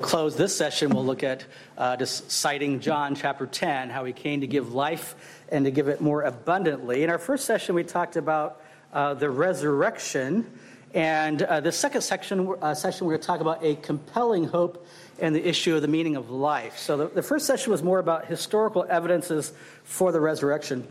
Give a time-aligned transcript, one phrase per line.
[0.00, 1.44] close this session, we'll look at
[1.76, 5.14] uh, just citing John chapter 10, how he came to give life
[5.50, 7.02] and to give it more abundantly.
[7.02, 10.50] In our first session, we talked about uh, the resurrection.
[10.94, 14.86] And uh, the second section, uh, session, we're going to talk about a compelling hope
[15.20, 16.78] and the issue of the meaning of life.
[16.78, 19.52] So the, the first session was more about historical evidences
[19.84, 20.88] for the resurrection.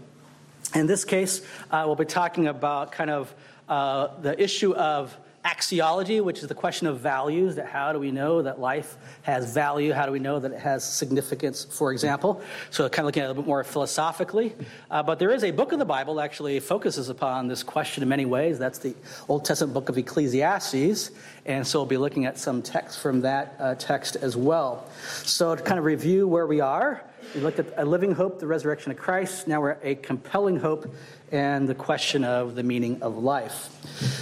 [0.75, 1.41] In this case,
[1.71, 3.33] uh, we'll be talking about kind of
[3.67, 8.11] uh, the issue of axiology, which is the question of values, that how do we
[8.11, 9.93] know that life has value?
[9.93, 12.41] How do we know that it has significance, for example?
[12.71, 14.55] So kind of looking at it a little bit more philosophically.
[14.91, 18.03] Uh, but there is a book of the Bible that actually focuses upon this question
[18.03, 18.59] in many ways.
[18.59, 18.95] That's the
[19.27, 21.11] Old Testament book of Ecclesiastes.
[21.45, 24.87] And so we'll be looking at some text from that uh, text as well.
[25.23, 27.03] So to kind of review where we are,
[27.35, 29.47] we looked at a living hope, the resurrection of Christ.
[29.47, 30.93] Now we're at a compelling hope
[31.31, 33.69] and the question of the meaning of life.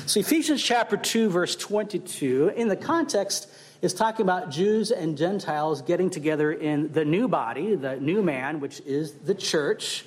[0.08, 3.50] So, Ephesians chapter 2, verse 22, in the context,
[3.82, 8.60] is talking about Jews and Gentiles getting together in the new body, the new man,
[8.60, 10.04] which is the church,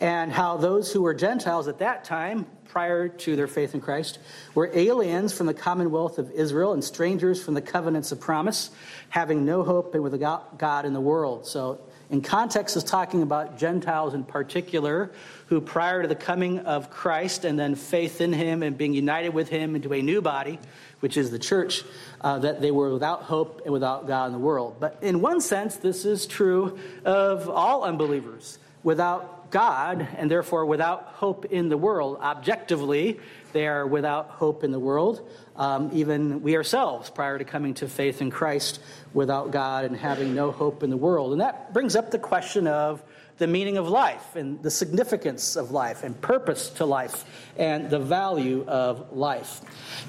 [0.00, 4.18] and how those who were Gentiles at that time, prior to their faith in Christ,
[4.54, 8.70] were aliens from the commonwealth of Israel and strangers from the covenants of promise,
[9.10, 11.46] having no hope and without God in the world.
[11.46, 15.12] So, in context, is talking about Gentiles in particular
[15.46, 19.28] who, prior to the coming of Christ and then faith in him and being united
[19.28, 20.58] with him into a new body,
[20.98, 21.84] which is the church,
[22.20, 24.76] uh, that they were without hope and without God in the world.
[24.80, 28.58] But in one sense, this is true of all unbelievers.
[28.82, 33.20] Without God, and therefore without hope in the world, objectively,
[33.52, 35.28] they are without hope in the world.
[35.56, 38.80] Um, even we ourselves, prior to coming to faith in Christ,
[39.12, 41.32] without God and having no hope in the world.
[41.32, 43.02] And that brings up the question of
[43.40, 47.24] the meaning of life and the significance of life and purpose to life
[47.56, 49.62] and the value of life.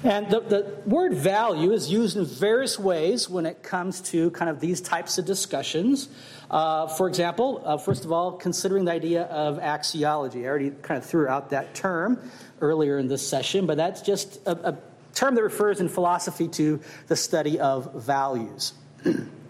[0.04, 4.50] And the, the word value is used in various ways when it comes to kind
[4.50, 6.10] of these types of discussions.
[6.50, 10.44] Uh, for example, uh, first of all, considering the idea of axiology.
[10.44, 14.46] I already kind of threw out that term earlier in this session, but that's just
[14.46, 14.78] a, a
[15.14, 18.74] term that refers in philosophy to the study of values.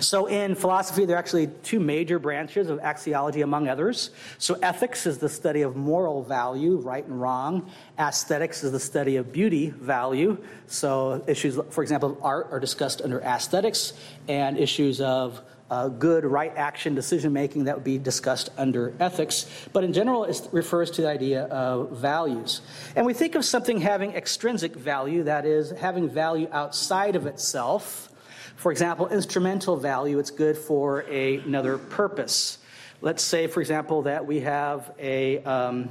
[0.00, 4.10] So, in philosophy, there are actually two major branches of axiology, among others.
[4.38, 7.70] So, ethics is the study of moral value, right and wrong.
[7.98, 10.38] Aesthetics is the study of beauty value.
[10.66, 13.92] So, issues, for example, of art are discussed under aesthetics,
[14.28, 15.40] and issues of
[15.70, 19.46] uh, good, right action, decision making that would be discussed under ethics.
[19.72, 22.62] But in general, it refers to the idea of values.
[22.96, 28.08] And we think of something having extrinsic value, that is, having value outside of itself
[28.58, 32.58] for example, instrumental value, it's good for a, another purpose.
[33.00, 35.90] Let's say, for example, that we have a um,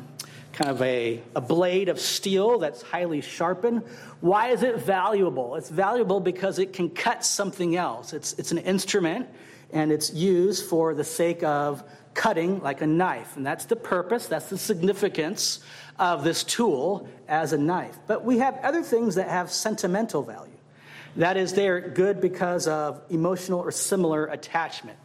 [0.52, 3.84] kind of a, a blade of steel that's highly sharpened.
[4.20, 5.56] Why is it valuable?
[5.56, 8.12] It's valuable because it can cut something else.
[8.12, 9.30] It's, it's an instrument
[9.72, 11.86] and it's used for the sake of
[12.16, 13.38] cutting like a knife.
[13.38, 15.62] And that's the purpose, that's the significance
[16.00, 17.98] of this tool as a knife.
[18.08, 20.57] But we have other things that have sentimental value.
[21.18, 25.00] That is, they're good because of emotional or similar attachment.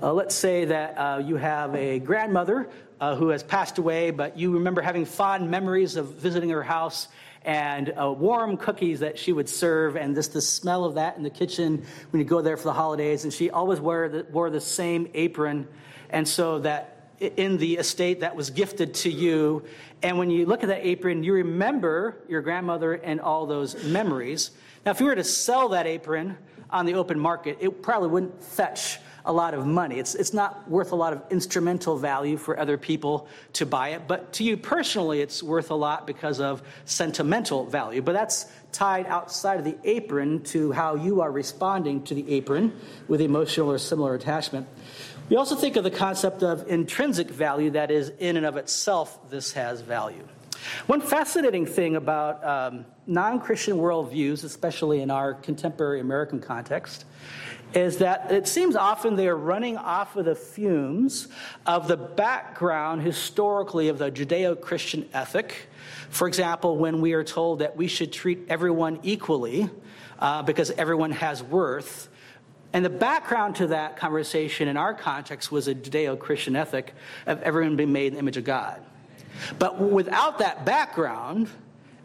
[0.00, 4.38] Uh, let's say that uh, you have a grandmother uh, who has passed away, but
[4.38, 7.06] you remember having fond memories of visiting her house
[7.44, 11.22] and uh, warm cookies that she would serve, and just the smell of that in
[11.22, 13.24] the kitchen when you go there for the holidays.
[13.24, 15.68] And she always wore the, wore the same apron,
[16.08, 19.64] and so that in the estate that was gifted to you.
[20.02, 24.50] And when you look at that apron, you remember your grandmother and all those memories.
[24.84, 26.36] Now, if you were to sell that apron
[26.70, 29.98] on the open market, it probably wouldn't fetch a lot of money.
[29.98, 34.08] It's, it's not worth a lot of instrumental value for other people to buy it,
[34.08, 38.02] but to you personally, it's worth a lot because of sentimental value.
[38.02, 42.72] But that's tied outside of the apron to how you are responding to the apron
[43.06, 44.66] with emotional or similar attachment.
[45.28, 49.30] We also think of the concept of intrinsic value, that is, in and of itself,
[49.30, 50.26] this has value.
[50.86, 57.04] One fascinating thing about um, non Christian worldviews, especially in our contemporary American context,
[57.74, 61.28] is that it seems often they are running off of the fumes
[61.66, 65.68] of the background historically of the Judeo Christian ethic.
[66.10, 69.70] For example, when we are told that we should treat everyone equally
[70.18, 72.08] uh, because everyone has worth.
[72.74, 76.94] And the background to that conversation in our context was a Judeo Christian ethic
[77.26, 78.82] of everyone being made in the image of God.
[79.58, 81.48] But without that background,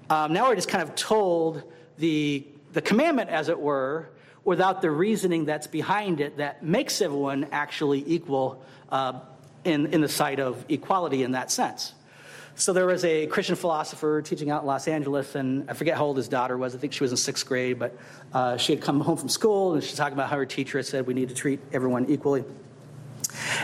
[0.09, 1.63] um, now we're just kind of told
[1.97, 4.09] the, the commandment, as it were,
[4.43, 9.19] without the reasoning that's behind it that makes everyone actually equal uh,
[9.65, 11.93] in, in the sight of equality in that sense.
[12.55, 16.05] So there was a Christian philosopher teaching out in Los Angeles, and I forget how
[16.05, 16.73] old his daughter was.
[16.73, 17.95] I think she was in sixth grade, but
[18.33, 20.87] uh, she had come home from school, and she's talking about how her teacher had
[20.87, 22.43] said we need to treat everyone equally.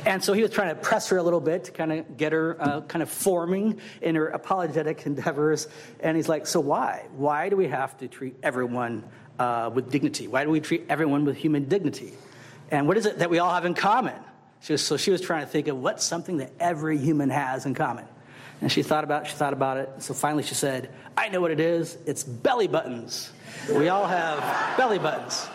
[0.05, 2.31] And so he was trying to press her a little bit to kind of get
[2.31, 5.67] her uh, kind of forming in her apologetic endeavors.
[5.99, 7.07] And he's like, So why?
[7.15, 9.03] Why do we have to treat everyone
[9.39, 10.27] uh, with dignity?
[10.27, 12.13] Why do we treat everyone with human dignity?
[12.71, 14.15] And what is it that we all have in common?
[14.61, 17.65] She was, so she was trying to think of what's something that every human has
[17.65, 18.05] in common.
[18.61, 19.89] And she thought about it, she thought about it.
[19.99, 21.97] So finally she said, I know what it is.
[22.05, 23.31] It's belly buttons.
[23.69, 25.45] We all have belly buttons.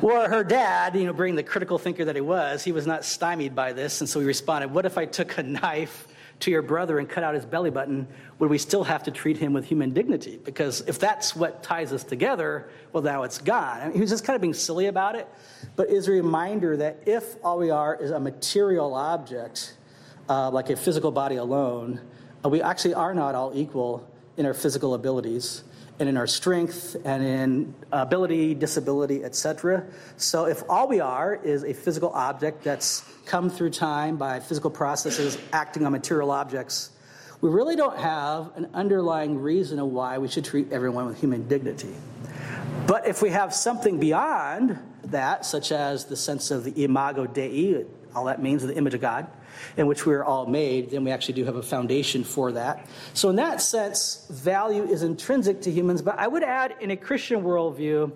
[0.00, 3.04] Well, her dad, you know, being the critical thinker that he was, he was not
[3.04, 4.00] stymied by this.
[4.00, 6.06] And so he responded, What if I took a knife
[6.40, 8.06] to your brother and cut out his belly button?
[8.38, 10.38] Would we still have to treat him with human dignity?
[10.44, 13.92] Because if that's what ties us together, well, now it's gone.
[13.92, 15.26] He was just kind of being silly about it,
[15.74, 19.74] but is a reminder that if all we are is a material object,
[20.28, 22.00] uh, like a physical body alone,
[22.44, 25.64] uh, we actually are not all equal in our physical abilities
[25.98, 29.84] and in our strength and in ability, disability, etc.
[30.16, 34.70] So if all we are is a physical object that's come through time by physical
[34.70, 36.90] processes acting on material objects,
[37.40, 41.46] we really don't have an underlying reason of why we should treat everyone with human
[41.46, 41.94] dignity.
[42.86, 47.84] But if we have something beyond that, such as the sense of the imago Dei,
[48.14, 49.28] all that means the image of God,
[49.76, 52.86] in which we are all made, then we actually do have a foundation for that.
[53.14, 56.02] So, in that sense, value is intrinsic to humans.
[56.02, 58.12] But I would add, in a Christian worldview,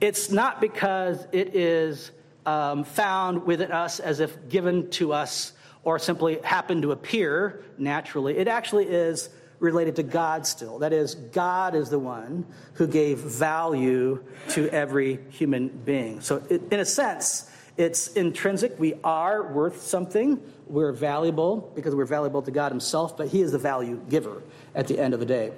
[0.00, 2.12] it's not because it is
[2.46, 8.36] um, found within us as if given to us or simply happened to appear naturally.
[8.36, 10.78] It actually is related to God still.
[10.78, 16.20] That is, God is the one who gave value to every human being.
[16.20, 18.78] So, it, in a sense, it's intrinsic.
[18.78, 20.42] We are worth something.
[20.66, 24.42] We're valuable because we're valuable to God Himself, but He is the value giver
[24.74, 25.52] at the end of the day.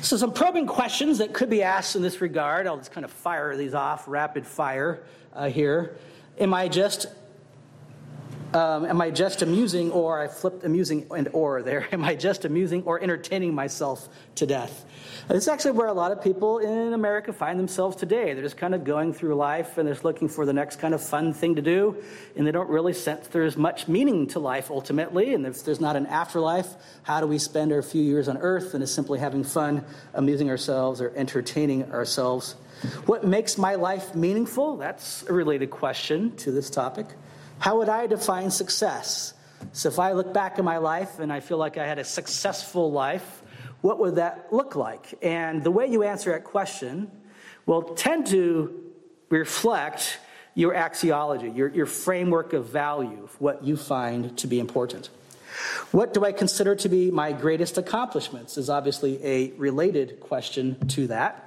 [0.00, 2.66] So, some probing questions that could be asked in this regard.
[2.66, 5.02] I'll just kind of fire these off rapid fire
[5.32, 5.96] uh, here.
[6.38, 7.06] Am I just
[8.54, 11.88] um, am I just amusing, or I flipped amusing and or there?
[11.92, 14.84] Am I just amusing or entertaining myself to death?
[15.28, 18.32] This is actually where a lot of people in America find themselves today.
[18.32, 20.94] They're just kind of going through life and they're just looking for the next kind
[20.94, 22.02] of fun thing to do,
[22.36, 25.34] and they don't really sense there's much meaning to life ultimately.
[25.34, 26.68] And if there's not an afterlife,
[27.02, 28.74] how do we spend our few years on earth?
[28.74, 29.84] And is simply having fun,
[30.14, 32.54] amusing ourselves, or entertaining ourselves.
[33.06, 34.76] What makes my life meaningful?
[34.76, 37.06] That's a related question to this topic.
[37.58, 39.34] How would I define success?
[39.72, 42.04] So if I look back in my life and I feel like I had a
[42.04, 43.42] successful life,
[43.80, 45.14] what would that look like?
[45.22, 47.10] And the way you answer that question
[47.66, 48.82] will tend to
[49.28, 50.18] reflect
[50.54, 55.10] your axiology, your, your framework of value, what you find to be important.
[55.90, 61.06] What do I consider to be my greatest accomplishments is obviously a related question to
[61.08, 61.45] that.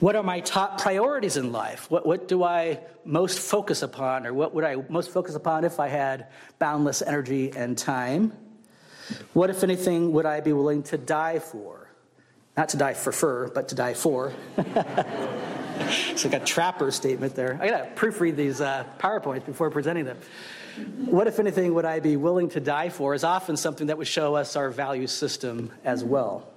[0.00, 1.90] What are my top priorities in life?
[1.90, 5.80] What, what do I most focus upon, or what would I most focus upon if
[5.80, 6.28] I had
[6.58, 8.32] boundless energy and time?
[9.32, 11.90] What, if anything, would I be willing to die for?
[12.56, 14.32] Not to die for fur, but to die for.
[14.56, 17.58] it's like a trapper statement there.
[17.60, 20.18] I gotta proofread these uh, PowerPoints before presenting them.
[21.04, 24.06] What, if anything, would I be willing to die for is often something that would
[24.06, 26.50] show us our value system as well.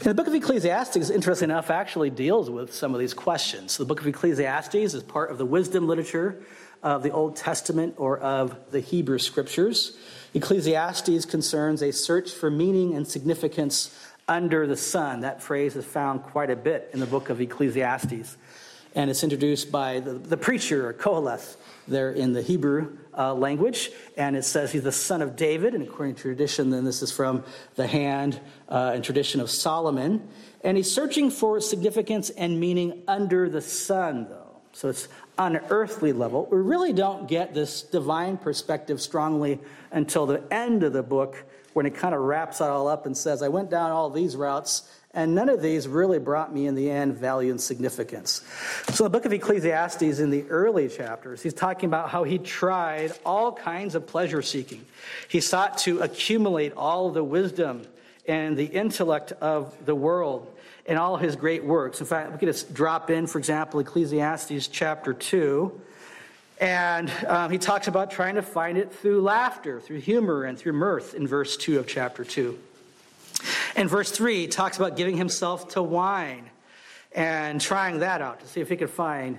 [0.00, 3.76] And the book of Ecclesiastes, interesting enough, actually deals with some of these questions.
[3.76, 6.40] The book of Ecclesiastes is part of the wisdom literature
[6.82, 9.98] of the Old Testament or of the Hebrew scriptures.
[10.32, 13.94] Ecclesiastes concerns a search for meaning and significance
[14.26, 15.20] under the sun.
[15.20, 18.38] That phrase is found quite a bit in the book of Ecclesiastes.
[18.94, 21.56] And it's introduced by the, the preacher, Koheleth,
[21.90, 23.90] there in the Hebrew uh, language.
[24.16, 25.74] And it says he's the son of David.
[25.74, 27.44] And according to tradition, then this is from
[27.74, 30.28] the hand uh, and tradition of Solomon.
[30.62, 34.60] And he's searching for significance and meaning under the sun, though.
[34.72, 36.46] So it's on an earthly level.
[36.50, 39.58] We really don't get this divine perspective strongly
[39.90, 43.16] until the end of the book when it kind of wraps it all up and
[43.16, 44.82] says, I went down all these routes
[45.12, 48.42] and none of these really brought me in the end value and significance.
[48.92, 53.12] So, the book of Ecclesiastes, in the early chapters, he's talking about how he tried
[53.24, 54.84] all kinds of pleasure seeking.
[55.28, 57.82] He sought to accumulate all the wisdom
[58.26, 60.54] and the intellect of the world
[60.86, 62.00] in all his great works.
[62.00, 65.80] In fact, we could just drop in, for example, Ecclesiastes chapter 2.
[66.60, 70.74] And um, he talks about trying to find it through laughter, through humor, and through
[70.74, 72.58] mirth in verse 2 of chapter 2.
[73.76, 76.50] In verse 3, he talks about giving himself to wine
[77.12, 79.38] and trying that out to see if he could find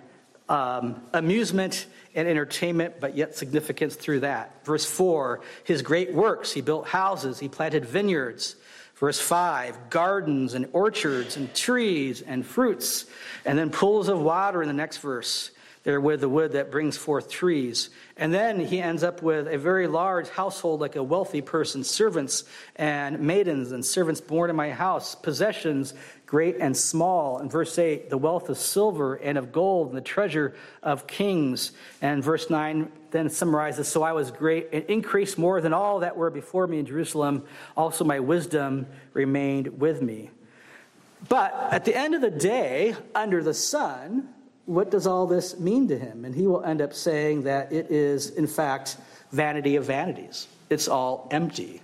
[0.49, 4.65] um, amusement and entertainment, but yet significance through that.
[4.65, 6.51] Verse 4, his great works.
[6.51, 8.55] He built houses, he planted vineyards.
[8.95, 13.05] Verse 5, gardens and orchards and trees and fruits,
[13.45, 15.49] and then pools of water in the next verse.
[15.83, 17.89] There with the wood that brings forth trees.
[18.15, 22.43] And then he ends up with a very large household, like a wealthy person, servants
[22.75, 25.95] and maidens and servants born in my house, possessions
[26.31, 27.39] great and small.
[27.39, 31.73] In verse 8, the wealth of silver and of gold and the treasure of kings.
[32.01, 36.15] And verse 9 then summarizes So I was great and increased more than all that
[36.15, 37.43] were before me in Jerusalem.
[37.75, 40.29] Also, my wisdom remained with me.
[41.27, 44.29] But at the end of the day, under the sun,
[44.65, 46.25] what does all this mean to him?
[46.25, 48.97] And he will end up saying that it is, in fact,
[49.31, 50.47] vanity of vanities.
[50.69, 51.81] It's all empty.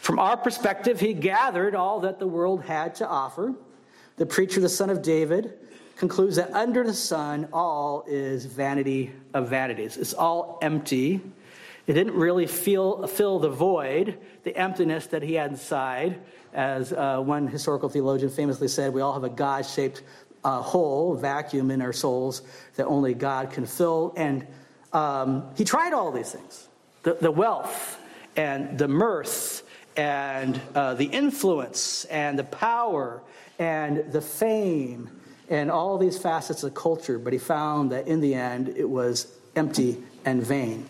[0.00, 3.54] From our perspective, he gathered all that the world had to offer
[4.16, 5.54] the preacher, the son of David,
[5.96, 9.96] concludes that under the sun, all is vanity of vanities.
[9.96, 11.22] It's all empty.
[11.86, 16.20] It didn't really feel, fill the void, the emptiness that he had inside.
[16.52, 20.02] As uh, one historical theologian famously said, we all have a God shaped
[20.44, 22.42] uh, hole, vacuum in our souls
[22.76, 24.14] that only God can fill.
[24.16, 24.46] And
[24.92, 26.68] um, he tried all these things
[27.02, 27.98] the, the wealth
[28.36, 29.62] and the mirth
[29.96, 33.22] and uh, the influence and the power
[33.58, 35.10] and the fame
[35.48, 39.36] and all these facets of culture, but he found that in the end it was
[39.56, 40.88] empty and vain.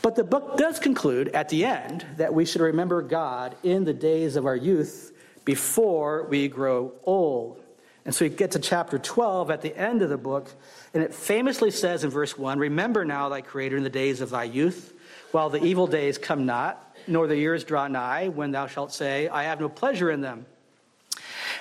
[0.00, 3.92] But the book does conclude at the end that we should remember God in the
[3.92, 5.12] days of our youth
[5.44, 7.61] before we grow old.
[8.04, 10.50] And so you get to chapter 12 at the end of the book,
[10.92, 14.30] and it famously says in verse 1 Remember now thy Creator in the days of
[14.30, 14.94] thy youth,
[15.30, 19.28] while the evil days come not, nor the years draw nigh, when thou shalt say,
[19.28, 20.46] I have no pleasure in them.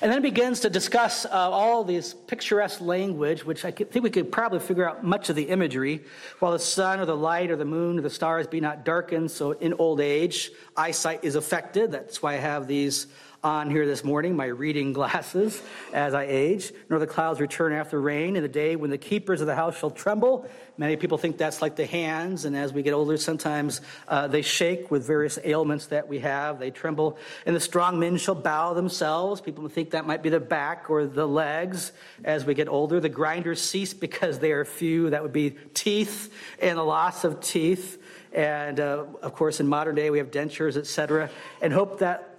[0.02, 4.10] And then it begins to discuss uh, all these picturesque language, which I think we
[4.10, 6.02] could probably figure out much of the imagery.
[6.40, 9.30] While the sun or the light or the moon or the stars be not darkened,
[9.30, 11.92] so in old age, eyesight is affected.
[11.92, 13.08] That's why I have these
[13.44, 15.60] on here this morning, my reading glasses
[15.94, 19.42] as I age, nor the clouds return after rain in the day when the keepers
[19.42, 20.48] of the house shall tremble.
[20.78, 24.44] Many people think that's like the hands, and as we get older, sometimes uh, they
[24.44, 26.60] shake with various ailments that we have.
[26.60, 27.18] They tremble.
[27.48, 29.42] And the strong men shall bow themselves.
[29.42, 31.94] People think that might be the back or the legs
[32.24, 33.00] as we get older.
[33.00, 35.10] The grinders cease because they are few.
[35.10, 36.32] That would be teeth
[36.62, 37.98] and the loss of teeth.
[38.34, 41.30] And uh, of course, in modern day, we have dentures, etc.
[41.62, 42.31] And hope that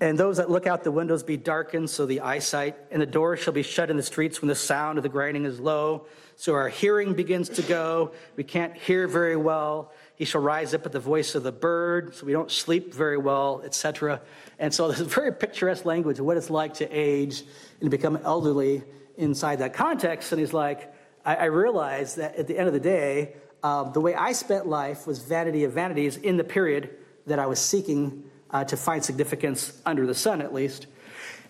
[0.00, 3.40] and those that look out the windows be darkened, so the eyesight, and the doors
[3.40, 6.06] shall be shut in the streets when the sound of the grinding is low.
[6.36, 8.12] So our hearing begins to go.
[8.36, 9.92] We can't hear very well.
[10.14, 13.18] He shall rise up at the voice of the bird, so we don't sleep very
[13.18, 14.20] well, etc.
[14.60, 17.42] And so this is very picturesque language of what it's like to age
[17.80, 18.84] and become elderly
[19.16, 20.30] inside that context.
[20.30, 24.00] And he's like, I, I realize that at the end of the day, uh, the
[24.00, 26.90] way I spent life was vanity of vanities in the period
[27.26, 30.86] that I was seeking uh, to find significance under the sun, at least.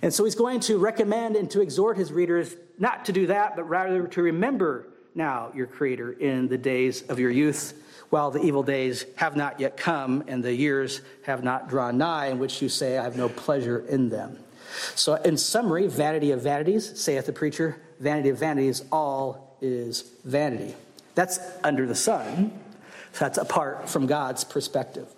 [0.02, 3.56] And so he's going to recommend and to exhort his readers not to do that,
[3.56, 7.74] but rather to remember now your Creator in the days of your youth,
[8.10, 12.26] while the evil days have not yet come and the years have not drawn nigh,
[12.26, 14.38] in which you say, I have no pleasure in them.
[14.94, 20.74] So, in summary, vanity of vanities, saith the preacher, vanity of vanities, all is vanity.
[21.14, 22.52] That's under the sun.
[23.18, 25.08] That's apart from God's perspective.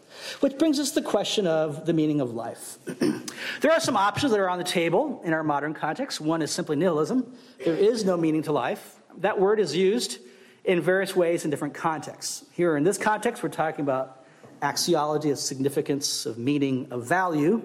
[0.40, 2.78] Which brings us to the question of the meaning of life.
[3.60, 6.20] there are some options that are on the table in our modern context.
[6.20, 7.32] One is simply nihilism.
[7.64, 9.00] There is no meaning to life.
[9.18, 10.18] That word is used
[10.64, 12.44] in various ways in different contexts.
[12.52, 14.24] Here in this context, we're talking about
[14.62, 17.62] axiology of significance, of meaning, of value.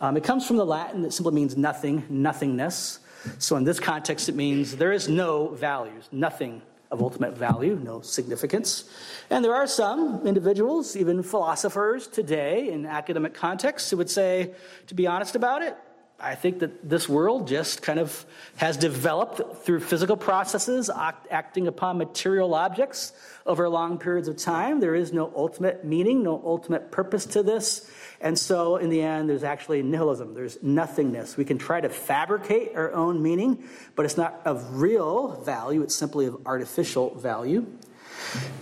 [0.00, 3.00] Um, it comes from the Latin that simply means nothing, nothingness.
[3.38, 6.60] So in this context, it means there is no values, nothing
[6.94, 8.84] of ultimate value, no significance.
[9.28, 14.54] And there are some individuals, even philosophers today in academic contexts, who would say,
[14.86, 15.76] to be honest about it,
[16.18, 18.24] I think that this world just kind of
[18.56, 23.12] has developed through physical processes, act, acting upon material objects
[23.44, 24.80] over long periods of time.
[24.80, 27.90] There is no ultimate meaning, no ultimate purpose to this.
[28.20, 30.34] And so, in the end, there's actually nihilism.
[30.34, 31.36] There's nothingness.
[31.36, 33.64] We can try to fabricate our own meaning,
[33.96, 37.66] but it's not of real value, it's simply of artificial value.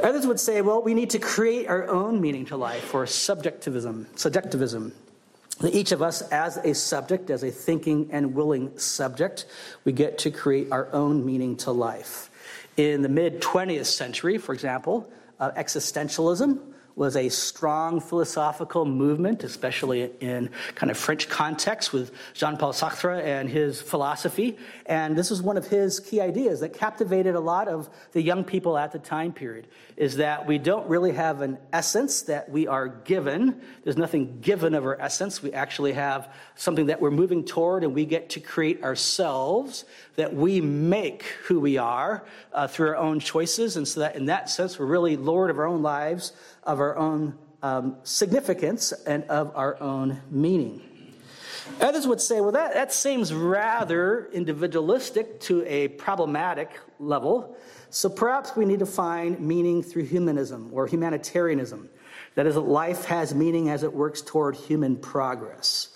[0.03, 4.09] Others would say, well, we need to create our own meaning to life, or subjectivism.
[4.17, 4.93] Subjectivism.
[5.71, 9.47] Each of us, as a subject, as a thinking and willing subject,
[9.85, 12.31] we get to create our own meaning to life.
[12.77, 20.11] In the mid 20th century, for example, uh, existentialism was a strong philosophical movement, especially
[20.21, 24.59] in kind of French context with Jean Paul Sartre and his philosophy.
[24.87, 28.45] And this is one of his key ideas that captivated a lot of the young
[28.45, 32.67] people at the time period is that we don't really have an essence that we
[32.67, 33.61] are given.
[33.85, 35.43] There's nothing given of our essence.
[35.43, 39.85] We actually have something that we're moving toward, and we get to create ourselves,
[40.17, 43.77] that we make who we are uh, through our own choices.
[43.77, 46.97] And so that in that sense, we're really Lord of our own lives of our
[46.97, 50.81] own um, significance and of our own meaning.
[51.81, 57.57] Others would say, well, that, that seems rather individualistic to a problematic level.
[57.91, 61.89] So perhaps we need to find meaning through humanism or humanitarianism.
[62.35, 65.89] That is, life has meaning as it works toward human progress.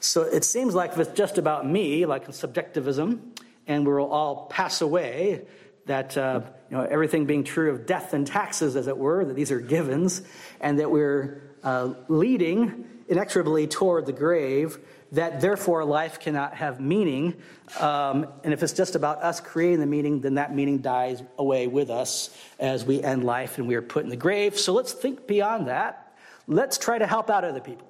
[0.00, 3.34] So it seems like if it's just about me, like subjectivism,
[3.66, 5.46] and we'll all pass away,
[5.86, 6.42] that uh,
[6.74, 10.22] know, everything being true of death and taxes, as it were, that these are givens,
[10.60, 14.78] and that we're uh, leading inexorably toward the grave,
[15.12, 17.34] that therefore life cannot have meaning.
[17.78, 21.66] Um, and if it's just about us creating the meaning, then that meaning dies away
[21.66, 24.58] with us as we end life and we are put in the grave.
[24.58, 26.16] So let's think beyond that.
[26.46, 27.88] Let's try to help out other people.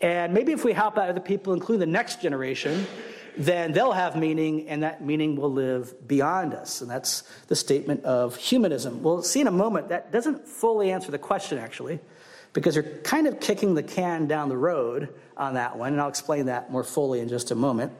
[0.00, 2.86] And maybe if we help out other people, including the next generation,
[3.36, 6.80] then they'll have meaning, and that meaning will live beyond us.
[6.80, 9.02] And that's the statement of humanism.
[9.02, 12.00] We'll see in a moment that doesn't fully answer the question, actually,
[12.52, 16.08] because you're kind of kicking the can down the road on that one, and I'll
[16.08, 17.92] explain that more fully in just a moment.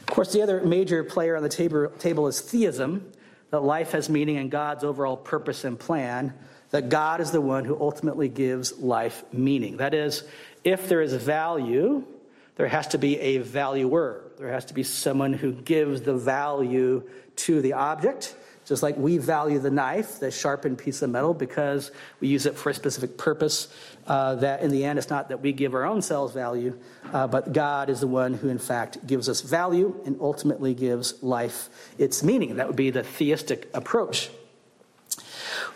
[0.00, 3.10] Of course, the other major player on the table, is theism,
[3.50, 6.34] that life has meaning and God's overall purpose and plan,
[6.70, 9.78] that God is the one who ultimately gives life meaning.
[9.78, 10.24] That is,
[10.64, 12.04] if there is value,
[12.56, 14.24] there has to be a valuer.
[14.38, 17.02] There has to be someone who gives the value
[17.36, 21.90] to the object, just like we value the knife, the sharpened piece of metal, because
[22.20, 23.68] we use it for a specific purpose.
[24.06, 26.78] Uh, that in the end, it's not that we give our own selves value,
[27.12, 31.22] uh, but God is the one who, in fact, gives us value and ultimately gives
[31.22, 32.56] life its meaning.
[32.56, 34.30] That would be the theistic approach.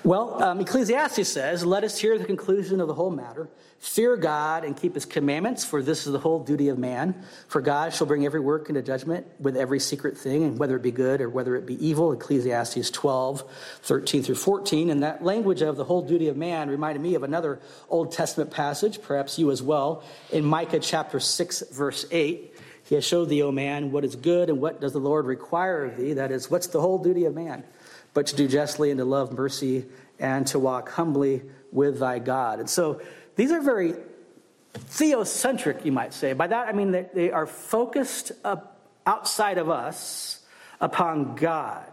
[0.03, 3.51] Well, um, Ecclesiastes says, Let us hear the conclusion of the whole matter.
[3.81, 7.23] Fear God and keep his commandments, for this is the whole duty of man.
[7.49, 10.83] For God shall bring every work into judgment with every secret thing, and whether it
[10.83, 12.13] be good or whether it be evil.
[12.13, 13.45] Ecclesiastes 12,
[13.83, 14.89] 13 through 14.
[14.89, 17.61] And that language of the whole duty of man reminded me of another
[17.91, 22.55] Old Testament passage, perhaps you as well, in Micah chapter 6, verse 8.
[22.85, 25.85] He has showed thee, O man, what is good and what does the Lord require
[25.85, 26.15] of thee.
[26.15, 27.65] That is, what's the whole duty of man?
[28.15, 29.87] But to do justly and to love mercy
[30.19, 31.43] and to walk humbly
[31.73, 32.59] with thy God.
[32.61, 33.01] And so
[33.37, 33.95] these are very
[34.75, 36.33] theocentric, you might say.
[36.33, 38.33] By that I mean that they are focused
[39.07, 40.41] outside of us
[40.81, 41.85] upon God.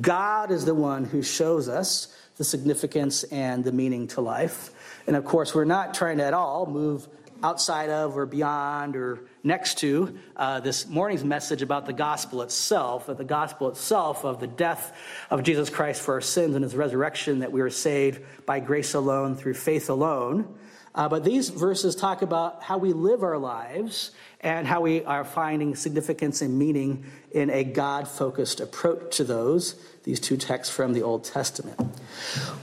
[0.00, 4.70] God is the one who shows us the significance and the meaning to life.
[5.06, 7.08] And of course, we're not trying to at all move
[7.42, 13.06] outside of or beyond or next to uh, this morning's message about the gospel itself,
[13.06, 14.96] that the gospel itself of the death
[15.30, 18.94] of Jesus Christ for our sins and his resurrection, that we are saved by grace
[18.94, 20.54] alone through faith alone.
[20.94, 25.24] Uh, but these verses talk about how we live our lives and how we are
[25.24, 30.92] finding significance and meaning in a God focused approach to those, these two texts from
[30.92, 31.78] the Old Testament.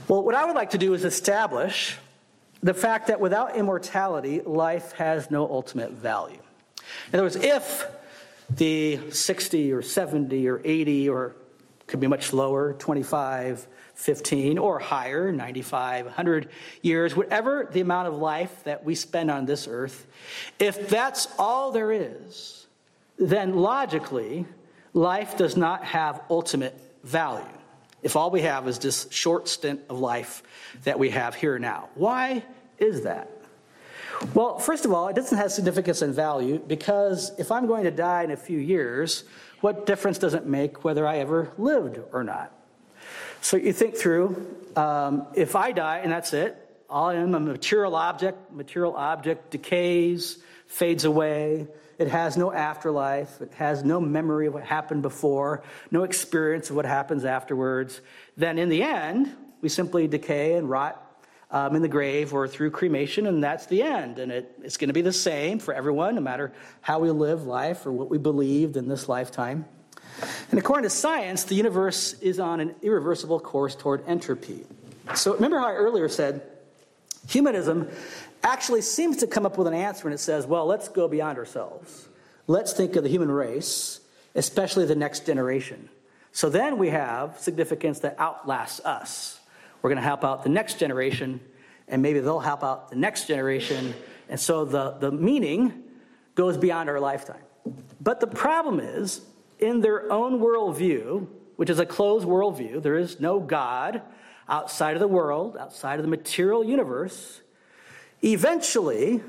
[0.08, 1.96] Well, what I would like to do is establish
[2.62, 6.38] the fact that without immortality, life has no ultimate value.
[7.12, 7.86] In other words, if
[8.50, 11.36] the 60 or 70 or 80 or
[11.86, 16.48] could be much lower, 25, 15 or higher, 95, 100
[16.82, 20.06] years, whatever the amount of life that we spend on this earth,
[20.58, 22.66] if that's all there is,
[23.18, 24.46] then logically,
[24.92, 27.44] life does not have ultimate value.
[28.02, 30.42] If all we have is this short stint of life
[30.84, 31.88] that we have here now.
[31.94, 32.44] Why
[32.78, 33.30] is that?
[34.34, 37.90] Well, first of all, it doesn't have significance and value because if I'm going to
[37.90, 39.24] die in a few years,
[39.60, 42.52] what difference does it make whether I ever lived or not?
[43.40, 46.56] So you think through um, if I die and that's it,
[46.88, 51.66] I am a material object, material object decays, fades away.
[51.98, 53.40] It has no afterlife.
[53.40, 58.00] It has no memory of what happened before, no experience of what happens afterwards.
[58.36, 61.02] Then in the end, we simply decay and rot
[61.50, 64.18] um, in the grave or through cremation, and that's the end.
[64.18, 67.46] And it, it's going to be the same for everyone, no matter how we live
[67.46, 69.64] life or what we believed in this lifetime.
[70.50, 74.66] And according to science, the universe is on an irreversible course toward entropy.
[75.14, 76.42] So remember how I earlier said
[77.28, 77.88] humanism
[78.42, 81.38] actually seems to come up with an answer and it says, well, let's go beyond
[81.38, 82.08] ourselves.
[82.46, 84.00] Let's think of the human race,
[84.34, 85.88] especially the next generation.
[86.32, 89.40] So then we have significance that outlasts us.
[89.82, 91.40] We're going to help out the next generation
[91.88, 93.94] and maybe they'll help out the next generation.
[94.28, 95.84] And so the, the meaning
[96.34, 97.42] goes beyond our lifetime.
[98.00, 99.22] But the problem is,
[99.58, 104.02] in their own worldview, which is a closed worldview, there is no God
[104.48, 107.40] outside of the world, outside of the material universe.
[108.22, 109.20] Eventually,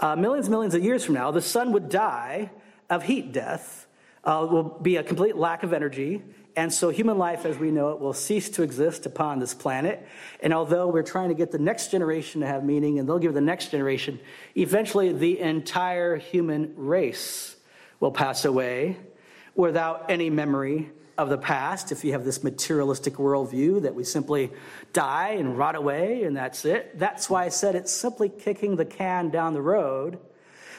[0.00, 2.50] uh, millions and millions of years from now, the sun would die
[2.88, 3.86] of heat death,
[4.24, 6.22] uh, will be a complete lack of energy,
[6.54, 10.06] and so human life as we know it will cease to exist upon this planet.
[10.40, 13.34] And although we're trying to get the next generation to have meaning, and they'll give
[13.34, 14.20] the next generation,
[14.54, 17.56] eventually the entire human race
[18.00, 18.98] will pass away
[19.54, 24.50] without any memory of the past, if you have this materialistic worldview that we simply
[24.92, 26.98] die and rot away and that's it.
[26.98, 30.18] That's why I said it's simply kicking the can down the road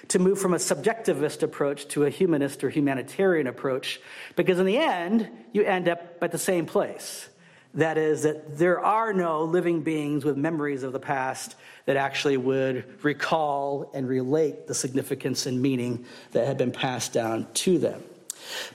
[0.09, 4.01] to move from a subjectivist approach to a humanist or humanitarian approach,
[4.35, 7.29] because in the end, you end up at the same place.
[7.75, 12.37] That is, that there are no living beings with memories of the past that actually
[12.37, 18.03] would recall and relate the significance and meaning that had been passed down to them.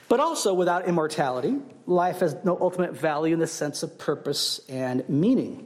[0.07, 5.07] But also, without immortality, life has no ultimate value in the sense of purpose and
[5.09, 5.65] meaning.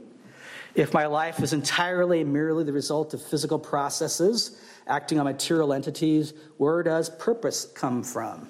[0.74, 6.34] If my life is entirely merely the result of physical processes acting on material entities,
[6.56, 8.48] where does purpose come from?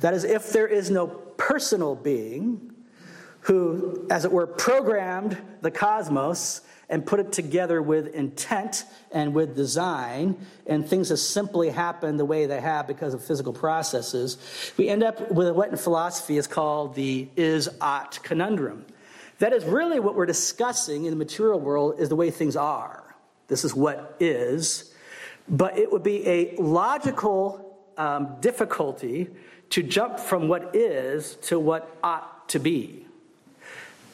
[0.00, 2.72] That is, if there is no personal being
[3.40, 9.56] who, as it were, programmed the cosmos and put it together with intent and with
[9.56, 14.38] design, and things have simply happened the way they have because of physical processes,
[14.76, 18.86] we end up with what in philosophy is called the is ought conundrum.
[19.38, 23.16] That is really what we're discussing in the material world is the way things are.
[23.48, 24.92] This is what is.
[25.48, 29.28] But it would be a logical um, difficulty
[29.70, 33.05] to jump from what is to what ought to be.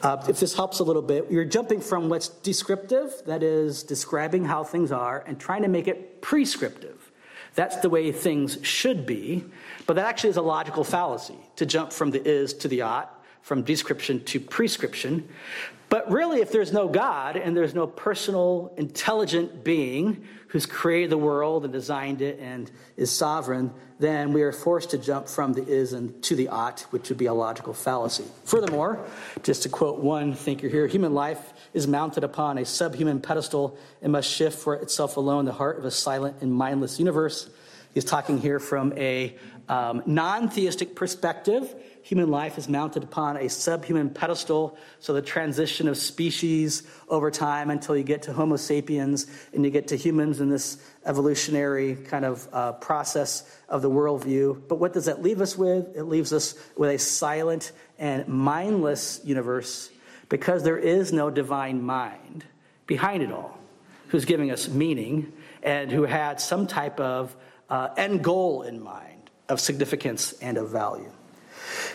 [0.03, 4.43] Uh, if this helps a little bit, you're jumping from what's descriptive, that is, describing
[4.43, 7.09] how things are, and trying to make it prescriptive.
[7.55, 9.45] That's the way things should be,
[9.87, 13.22] but that actually is a logical fallacy to jump from the is to the ought,
[13.43, 15.29] from description to prescription.
[15.89, 21.17] But really, if there's no God and there's no personal, intelligent being who's created the
[21.17, 25.63] world and designed it and is sovereign, then we are forced to jump from the
[25.67, 28.23] is and to the ought, which would be a logical fallacy.
[28.43, 29.05] Furthermore,
[29.43, 34.11] just to quote one thinker here, human life is mounted upon a subhuman pedestal and
[34.11, 37.49] must shift for itself alone the heart of a silent and mindless universe.
[37.93, 39.35] He's talking here from a
[39.69, 44.77] um, non theistic perspective human life is mounted upon a subhuman pedestal.
[44.99, 49.71] So the transition of species over time until you get to Homo sapiens and you
[49.71, 54.61] get to humans in this evolutionary kind of uh, process of the worldview.
[54.67, 55.95] But what does that leave us with?
[55.95, 59.89] It leaves us with a silent and mindless universe
[60.27, 62.43] because there is no divine mind
[62.85, 63.57] behind it all
[64.09, 65.31] who's giving us meaning
[65.63, 67.33] and who had some type of
[67.69, 69.12] uh, end goal in mind
[69.53, 71.11] of significance and of value.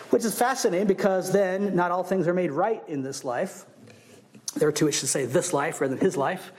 [0.09, 3.65] Which is fascinating because then not all things are made right in this life.
[4.55, 6.51] There are two, I should say, this life rather than his life.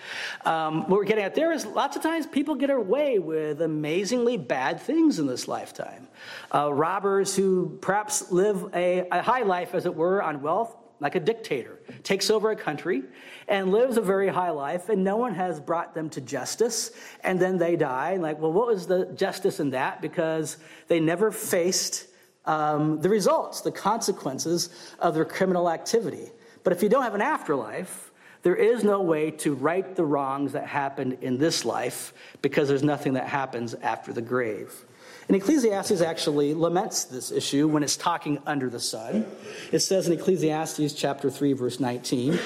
[0.45, 4.37] Um, what we're getting at there is lots of times people get away with amazingly
[4.37, 6.07] bad things in this lifetime.
[6.55, 11.15] Uh, robbers who perhaps live a, a high life, as it were, on wealth, like
[11.15, 13.03] a dictator, takes over a country
[13.49, 16.93] and lives a very high life, and no one has brought them to justice,
[17.25, 18.17] and then they die.
[18.17, 20.03] Like, well, what was the justice in that?
[20.03, 20.59] Because
[20.89, 22.07] they never faced
[22.45, 26.31] um, the results, the consequences of their criminal activity.
[26.63, 30.53] But if you don't have an afterlife, there is no way to right the wrongs
[30.53, 34.85] that happened in this life because there's nothing that happens after the grave.
[35.31, 39.25] And Ecclesiastes actually laments this issue when it's talking under the sun.
[39.71, 42.37] It says in Ecclesiastes chapter 3, verse 19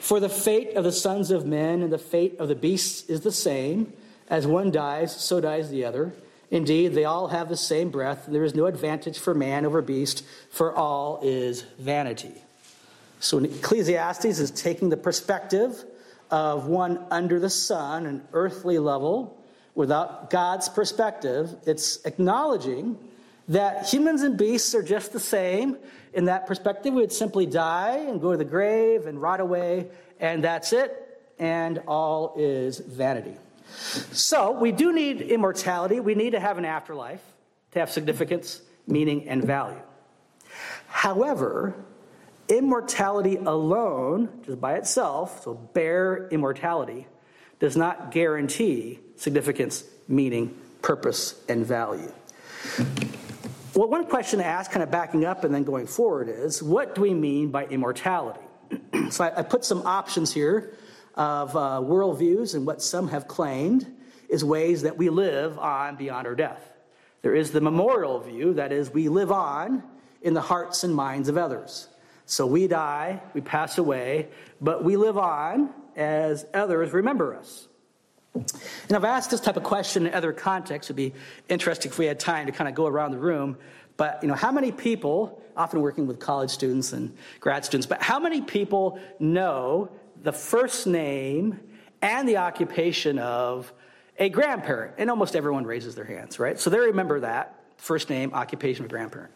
[0.00, 3.20] For the fate of the sons of men and the fate of the beasts is
[3.20, 3.92] the same.
[4.26, 6.14] As one dies, so dies the other.
[6.50, 8.24] Indeed, they all have the same breath.
[8.26, 12.42] There is no advantage for man over beast, for all is vanity.
[13.20, 15.84] So Ecclesiastes is taking the perspective
[16.28, 19.38] of one under the sun, an earthly level,
[19.74, 21.54] without God's perspective.
[21.66, 22.98] It's acknowledging
[23.48, 25.76] that humans and beasts are just the same.
[26.14, 29.88] In that perspective, we would simply die and go to the grave and rot away,
[30.20, 30.94] and that's it,
[31.38, 33.36] and all is vanity.
[34.12, 36.00] So we do need immortality.
[36.00, 37.22] We need to have an afterlife
[37.72, 39.80] to have significance, meaning, and value.
[40.86, 41.74] However,
[42.48, 47.06] immortality alone, just by itself, so bare immortality,
[47.62, 52.10] does not guarantee significance, meaning, purpose, and value.
[53.76, 56.96] Well, one question to ask, kind of backing up and then going forward, is what
[56.96, 58.40] do we mean by immortality?
[59.10, 60.74] so I, I put some options here
[61.14, 63.86] of uh, worldviews and what some have claimed
[64.28, 66.68] is ways that we live on beyond our death.
[67.22, 69.84] There is the memorial view, that is, we live on
[70.20, 71.86] in the hearts and minds of others.
[72.26, 77.68] So we die, we pass away, but we live on as others remember us.
[78.34, 80.88] And I've asked this type of question in other contexts.
[80.88, 81.12] It'd be
[81.48, 83.58] interesting if we had time to kind of go around the room.
[83.96, 88.02] But you know, how many people, often working with college students and grad students, but
[88.02, 89.90] how many people know
[90.22, 91.60] the first name
[92.00, 93.72] and the occupation of
[94.18, 94.94] a grandparent?
[94.96, 96.58] And almost everyone raises their hands, right?
[96.58, 99.32] So they remember that first name, occupation of grandparent.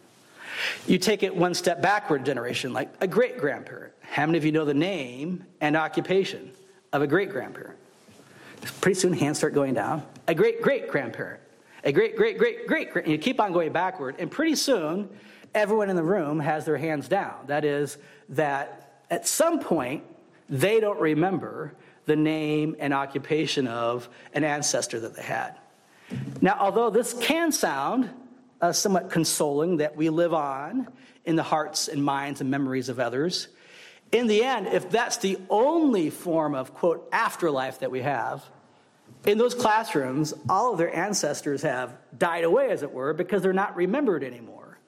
[0.87, 3.93] You take it one step backward generation, like a great grandparent.
[4.01, 6.51] How many of you know the name and occupation
[6.93, 7.77] of a great grandparent?
[8.81, 10.03] Pretty soon, hands start going down.
[10.27, 11.39] A great great grandparent,
[11.83, 13.07] a great great great great.
[13.07, 15.09] You keep on going backward, and pretty soon,
[15.53, 17.35] everyone in the room has their hands down.
[17.47, 17.97] That is,
[18.29, 20.03] that at some point,
[20.49, 21.73] they don't remember
[22.05, 25.55] the name and occupation of an ancestor that they had.
[26.41, 28.09] Now, although this can sound
[28.61, 30.87] uh, somewhat consoling that we live on
[31.25, 33.47] in the hearts and minds and memories of others.
[34.11, 38.43] In the end, if that's the only form of, quote, afterlife that we have,
[39.25, 43.51] in those classrooms, all of their ancestors have died away, as it were, because they're
[43.51, 44.79] not remembered anymore.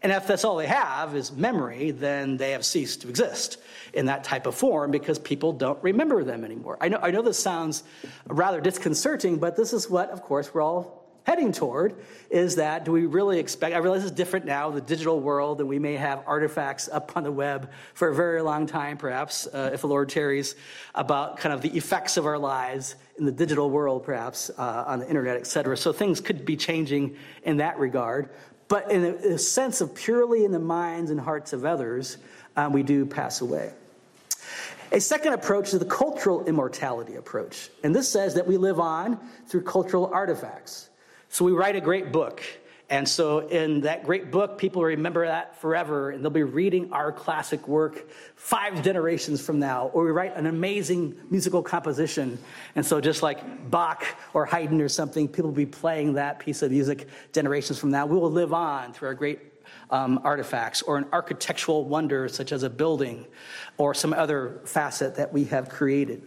[0.00, 3.58] And if that's all they have is memory, then they have ceased to exist
[3.92, 6.78] in that type of form because people don't remember them anymore.
[6.80, 7.82] I know, I know this sounds
[8.28, 10.97] rather disconcerting, but this is what, of course, we're all
[11.28, 11.94] heading toward
[12.30, 13.74] is that do we really expect?
[13.74, 17.22] I realize it's different now, the digital world, and we may have artifacts up on
[17.22, 20.56] the web for a very long time, perhaps, uh, if the Lord tarries,
[20.94, 25.00] about kind of the effects of our lives in the digital world, perhaps, uh, on
[25.00, 25.76] the internet, et cetera.
[25.76, 28.30] So things could be changing in that regard.
[28.68, 32.16] But in a, a sense of purely in the minds and hearts of others,
[32.56, 33.74] um, we do pass away.
[34.92, 37.68] A second approach is the cultural immortality approach.
[37.84, 40.88] And this says that we live on through cultural artifacts.
[41.28, 42.42] So we write a great book.
[42.90, 47.12] And so, in that great book, people remember that forever, and they'll be reading our
[47.12, 49.88] classic work five generations from now.
[49.92, 52.38] Or we write an amazing musical composition.
[52.76, 56.62] And so, just like Bach or Haydn or something, people will be playing that piece
[56.62, 58.06] of music generations from now.
[58.06, 59.40] We will live on through our great
[59.90, 63.26] um, artifacts or an architectural wonder, such as a building
[63.76, 66.26] or some other facet that we have created.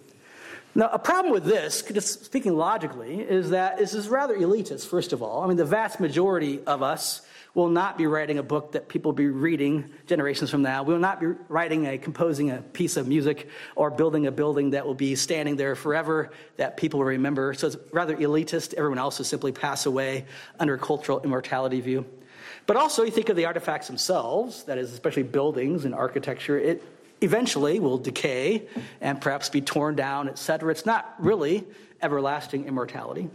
[0.74, 5.12] Now, a problem with this, just speaking logically, is that this is rather elitist, first
[5.12, 5.44] of all.
[5.44, 7.22] I mean, the vast majority of us
[7.54, 10.84] will not be writing a book that people will be reading generations from now.
[10.84, 14.70] We will not be writing a, composing a piece of music or building a building
[14.70, 17.54] that will be standing there forever that people will remember.
[17.54, 18.74] So it's rather elitist.
[18.76, 20.26] Everyone else will simply pass away
[20.60, 22.06] under a cultural immortality view.
[22.66, 26.82] But also, you think of the artifacts themselves, that is, especially buildings and architecture, it
[27.22, 28.68] eventually will decay
[29.00, 30.72] and perhaps be torn down, etc.
[30.72, 31.66] It's not really
[32.02, 33.30] everlasting immortality.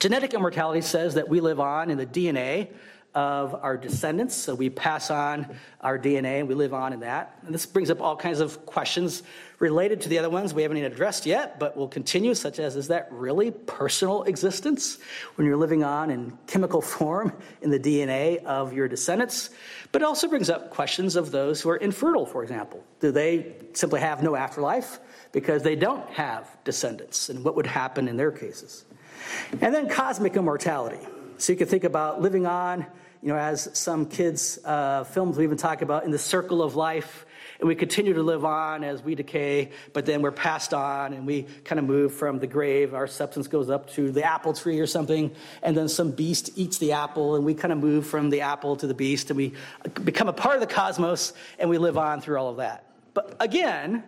[0.00, 2.68] Genetic immortality says that we live on in the DNA
[3.14, 4.34] of our descendants.
[4.36, 7.38] So we pass on our DNA and we live on in that.
[7.44, 9.22] And this brings up all kinds of questions
[9.58, 12.76] related to the other ones we haven't even addressed yet, but we'll continue, such as
[12.76, 14.98] is that really personal existence
[15.34, 19.50] when you're living on in chemical form in the DNA of your descendants?
[19.92, 22.84] But it also brings up questions of those who are infertile, for example.
[23.00, 25.00] Do they simply have no afterlife
[25.32, 27.28] because they don't have descendants?
[27.28, 28.84] And what would happen in their cases?
[29.60, 31.06] And then cosmic immortality.
[31.40, 32.84] So you can think about living on,
[33.22, 36.76] you know, as some kids' uh, films we even talk about in the circle of
[36.76, 37.24] life,
[37.58, 41.26] and we continue to live on as we decay, but then we're passed on and
[41.26, 42.92] we kind of move from the grave.
[42.92, 46.76] Our substance goes up to the apple tree or something, and then some beast eats
[46.76, 49.54] the apple, and we kind of move from the apple to the beast, and we
[50.04, 52.84] become a part of the cosmos, and we live on through all of that.
[53.14, 54.04] But again,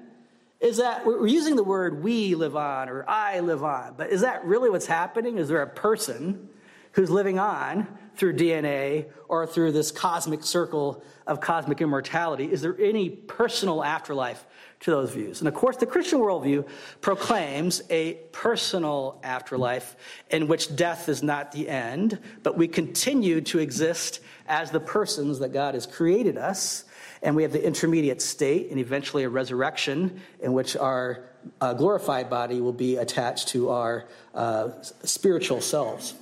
[0.60, 4.20] is that we're using the word we live on or I live on, but is
[4.20, 5.38] that really what's happening?
[5.38, 6.50] Is there a person?
[6.92, 12.50] Who's living on through DNA or through this cosmic circle of cosmic immortality?
[12.50, 14.44] Is there any personal afterlife
[14.80, 15.40] to those views?
[15.40, 16.68] And of course, the Christian worldview
[17.00, 19.96] proclaims a personal afterlife
[20.30, 25.38] in which death is not the end, but we continue to exist as the persons
[25.38, 26.84] that God has created us.
[27.22, 31.24] And we have the intermediate state and eventually a resurrection in which our
[31.60, 34.70] uh, glorified body will be attached to our uh,
[35.04, 36.14] spiritual selves.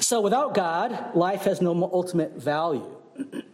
[0.00, 2.96] So without God, life has no ultimate value.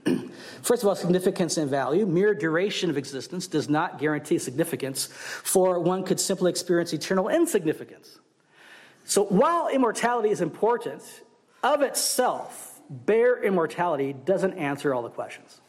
[0.63, 2.07] First of all, significance and value.
[2.07, 8.19] Mere duration of existence does not guarantee significance, for one could simply experience eternal insignificance.
[9.05, 11.03] So while immortality is important,
[11.63, 15.61] of itself, bare immortality doesn't answer all the questions.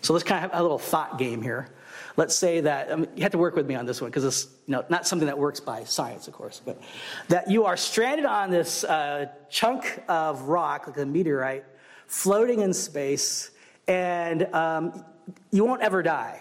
[0.00, 1.68] So let's kind of have a little thought game here.
[2.16, 4.24] Let's say that, I mean, you have to work with me on this one because
[4.24, 6.80] it's you know, not something that works by science, of course, but
[7.28, 11.64] that you are stranded on this uh, chunk of rock, like a meteorite,
[12.06, 13.50] floating in space,
[13.86, 15.04] and um,
[15.50, 16.40] you won't ever die.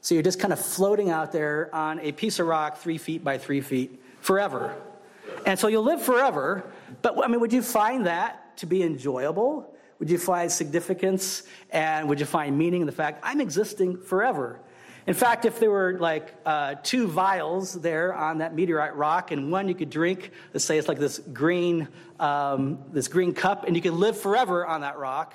[0.00, 3.24] So you're just kind of floating out there on a piece of rock three feet
[3.24, 4.74] by three feet forever.
[5.46, 6.64] And so you'll live forever,
[7.02, 9.74] but I mean, would you find that to be enjoyable?
[9.98, 14.58] Would you find significance and would you find meaning in the fact I'm existing forever?
[15.06, 19.52] In fact, if there were like uh, two vials there on that meteorite rock, and
[19.52, 21.88] one you could drink, let's say it's like this green,
[22.18, 25.34] um, this green cup, and you could live forever on that rock,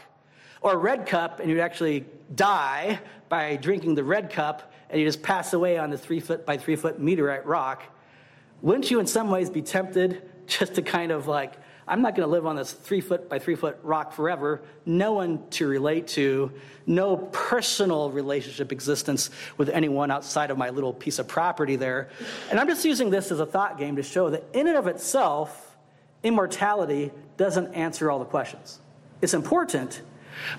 [0.62, 5.06] or a red cup, and you'd actually die by drinking the red cup, and you
[5.06, 7.84] just pass away on the three foot by three foot meteorite rock.
[8.64, 11.54] Wouldn't you, in some ways, be tempted just to kind of like
[11.90, 14.62] I'm not going to live on this three foot by three foot rock forever.
[14.86, 16.52] No one to relate to,
[16.86, 22.10] no personal relationship existence with anyone outside of my little piece of property there.
[22.52, 24.86] And I'm just using this as a thought game to show that in and of
[24.86, 25.76] itself,
[26.22, 28.80] immortality doesn't answer all the questions.
[29.22, 30.04] It's important,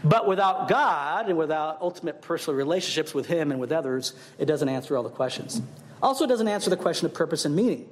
[0.03, 4.69] but without God and without ultimate personal relationships with Him and with others, it doesn't
[4.69, 5.63] answer all the questions.
[6.03, 7.89] Also, it doesn't answer the question of purpose and meaning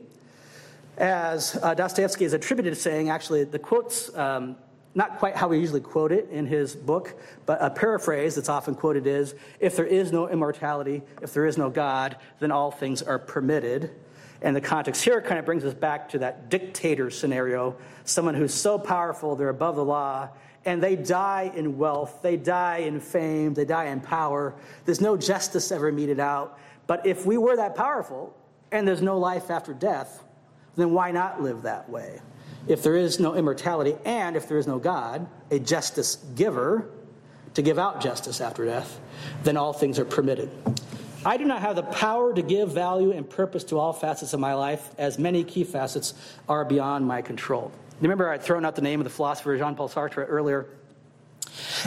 [0.98, 4.56] as uh, Dostoevsky is attributed to saying, actually, the quote's um,
[4.94, 7.14] not quite how we usually quote it in his book,
[7.46, 11.56] but a paraphrase that's often quoted is If there is no immortality, if there is
[11.56, 13.92] no God, then all things are permitted.
[14.42, 18.54] And the context here kind of brings us back to that dictator scenario someone who's
[18.54, 20.28] so powerful, they're above the law,
[20.64, 24.54] and they die in wealth, they die in fame, they die in power.
[24.84, 26.58] There's no justice ever meted out.
[26.86, 28.34] But if we were that powerful
[28.72, 30.24] and there's no life after death,
[30.78, 32.20] then why not live that way?
[32.66, 36.88] If there is no immortality and if there is no God, a justice giver
[37.54, 39.00] to give out justice after death,
[39.42, 40.50] then all things are permitted.
[41.24, 44.40] I do not have the power to give value and purpose to all facets of
[44.40, 46.14] my life, as many key facets
[46.48, 47.72] are beyond my control.
[48.00, 50.66] Remember, I'd thrown out the name of the philosopher Jean Paul Sartre earlier.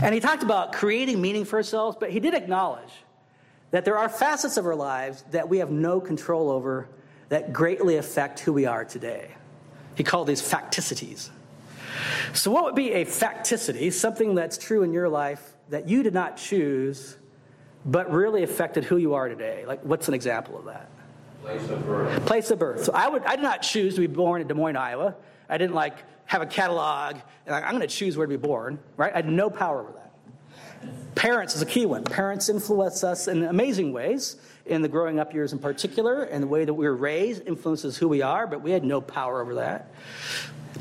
[0.02, 2.92] And he talked about creating meaning for ourselves, but he did acknowledge
[3.72, 6.90] that there are facets of our lives that we have no control over
[7.32, 9.32] that greatly affect who we are today.
[9.96, 11.30] He called these facticities.
[12.34, 13.92] So, what would be a facticity?
[13.92, 17.16] Something that's true in your life that you did not choose,
[17.86, 19.64] but really affected who you are today.
[19.66, 20.90] Like, what's an example of that?
[21.42, 22.26] Place of birth.
[22.26, 22.84] Place of birth.
[22.84, 25.16] So, I, would, I did not choose to be born in Des Moines, Iowa.
[25.48, 27.16] I didn't like have a catalog
[27.46, 29.14] and like, I'm going to choose where to be born, right?
[29.14, 31.16] I had no power over that.
[31.16, 32.04] Parents is a key one.
[32.04, 36.48] Parents influence us in amazing ways in the growing up years in particular, and the
[36.48, 39.56] way that we were raised influences who we are, but we had no power over
[39.56, 39.92] that.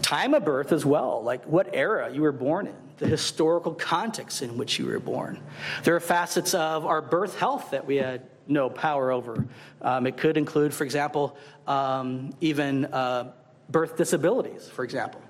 [0.03, 4.43] Time of birth as well, like what era you were born in, the historical context
[4.43, 5.41] in which you were born.
[5.85, 9.47] There are facets of our birth health that we had no power over.
[9.81, 13.33] Um, it could include, for example, um, even uh,
[13.71, 15.21] birth disabilities, for example.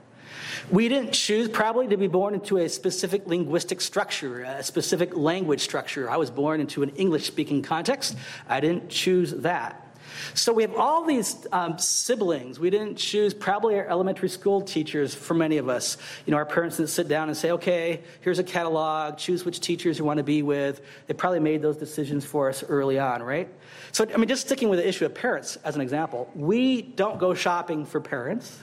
[0.71, 5.61] We didn't choose probably to be born into a specific linguistic structure, a specific language
[5.61, 6.11] structure.
[6.11, 8.17] I was born into an English speaking context.
[8.49, 9.87] I didn't choose that.
[10.35, 12.59] So we have all these um, siblings.
[12.59, 15.97] We didn't choose probably our elementary school teachers for many of us.
[16.27, 19.61] You know, our parents didn't sit down and say, okay, here's a catalog, choose which
[19.61, 20.83] teachers you want to be with.
[21.07, 23.49] They probably made those decisions for us early on, right?
[23.93, 27.19] So, I mean, just sticking with the issue of parents as an example, we don't
[27.19, 28.59] go shopping for parents.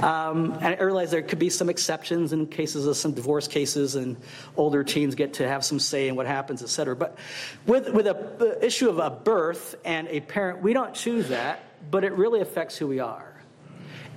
[0.00, 3.94] Um, and I realize there could be some exceptions in cases of some divorce cases,
[3.94, 4.16] and
[4.56, 6.96] older teens get to have some say in what happens, et cetera.
[6.96, 7.18] But
[7.66, 12.04] with, with a, issue of a birth and a parent, we don't choose that, but
[12.04, 13.34] it really affects who we are.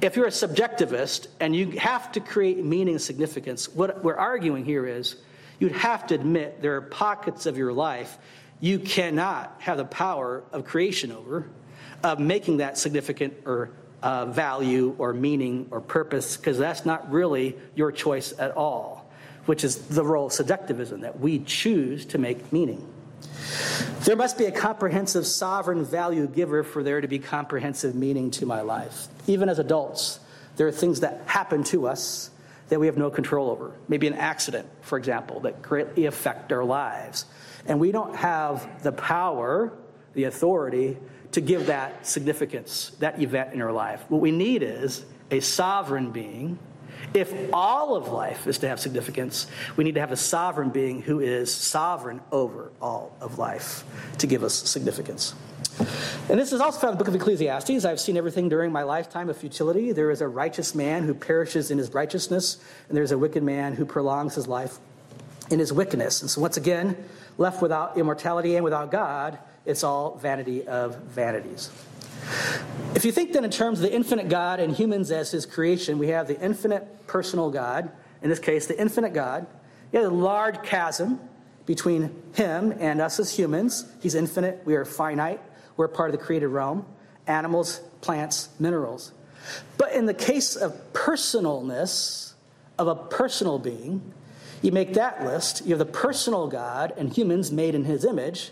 [0.01, 4.65] If you're a subjectivist and you have to create meaning and significance, what we're arguing
[4.65, 5.17] here is
[5.59, 8.17] you'd have to admit there are pockets of your life
[8.61, 11.49] you cannot have the power of creation over,
[12.03, 13.71] of making that significant or
[14.03, 19.05] uh, value or meaning or purpose because that's not really your choice at all,
[19.45, 22.87] which is the role of subjectivism, that we choose to make meaning.
[24.01, 28.45] There must be a comprehensive sovereign value giver for there to be comprehensive meaning to
[28.45, 29.07] my life.
[29.27, 30.19] Even as adults,
[30.55, 32.31] there are things that happen to us
[32.69, 33.73] that we have no control over.
[33.87, 37.25] Maybe an accident, for example, that greatly affect our lives.
[37.67, 39.73] And we don't have the power,
[40.13, 40.97] the authority
[41.31, 44.03] to give that significance, that event in our life.
[44.09, 46.59] What we need is a sovereign being.
[47.13, 51.01] If all of life is to have significance, we need to have a sovereign being
[51.01, 53.83] who is sovereign over all of life
[54.19, 55.33] to give us significance.
[56.29, 57.85] And this is also found in the book of Ecclesiastes.
[57.85, 59.91] I've seen everything during my lifetime of futility.
[59.91, 63.73] There is a righteous man who perishes in his righteousness, and there's a wicked man
[63.73, 64.77] who prolongs his life
[65.49, 66.21] in his wickedness.
[66.21, 66.95] And so, once again,
[67.37, 71.69] left without immortality and without God, it's all vanity of vanities.
[72.95, 75.97] If you think then in terms of the infinite God and humans as his creation,
[75.97, 77.91] we have the infinite personal God,
[78.21, 79.47] in this case, the infinite God.
[79.91, 81.19] You have a large chasm
[81.65, 83.85] between him and us as humans.
[84.01, 85.41] He's infinite, we are finite,
[85.77, 86.85] we're part of the created realm
[87.27, 89.11] animals, plants, minerals.
[89.77, 92.33] But in the case of personalness,
[92.77, 94.13] of a personal being,
[94.61, 95.63] you make that list.
[95.65, 98.51] You have the personal God and humans made in his image.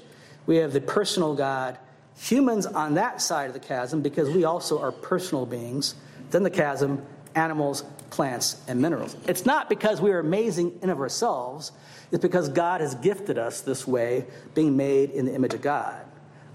[0.49, 1.77] We have the personal God,
[2.17, 5.93] humans on that side of the chasm because we also are personal beings.
[6.31, 9.15] Then the chasm, animals, plants, and minerals.
[9.27, 11.71] It's not because we are amazing in of ourselves,
[12.11, 14.25] it's because God has gifted us this way,
[14.55, 16.03] being made in the image of God.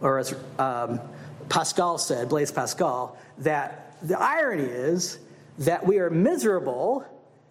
[0.01, 0.99] Or as um,
[1.49, 5.21] Pascal said, Blaise Pascal, that the irony is
[5.59, 7.07] that we are miserable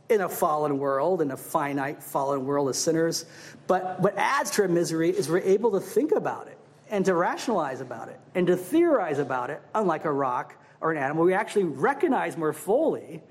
[0.10, 3.26] in a fallen world, in a finite fallen world as sinners.
[3.68, 6.58] But what adds to our misery is we're able to think about it
[6.90, 10.98] and to rationalize about it and to theorize about it, unlike a rock or an
[10.98, 11.24] animal.
[11.24, 13.22] We actually recognize more fully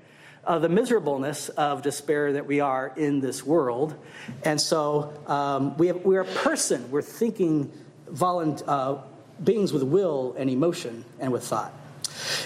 [0.45, 3.95] uh, the miserableness of despair that we are in this world.
[4.43, 7.71] And so um, we have, we're a person, we're thinking
[8.09, 8.97] volunt, uh,
[9.43, 11.73] beings with will and emotion and with thought.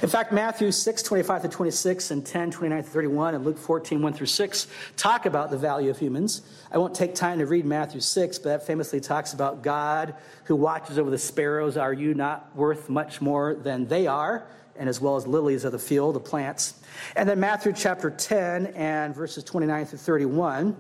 [0.04, 4.00] In fact, Matthew 6, 25 to 26, and 10, 29 to 31, and Luke 14,
[4.00, 6.44] 1 through 6 talk about the value of humans.
[6.72, 10.56] I won't take time to read Matthew 6, but that famously talks about God who
[10.56, 11.78] watches over the sparrows.
[11.78, 14.46] Are you not worth much more than they are?
[14.76, 16.80] And as well as lilies of the field, the plants.
[17.16, 20.76] And then Matthew chapter 10 and verses 29 through 31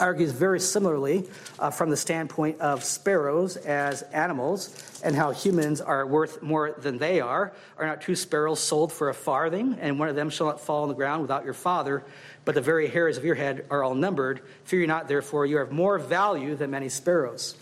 [0.00, 1.28] argues very similarly
[1.58, 6.98] uh, from the standpoint of sparrows as animals and how humans are worth more than
[6.98, 7.52] they are.
[7.78, 10.82] Are not two sparrows sold for a farthing, and one of them shall not fall
[10.82, 12.02] on the ground without your Father?
[12.44, 14.42] But the very hairs of your head are all numbered.
[14.64, 17.56] Fear you not, therefore, you have more value than many sparrows.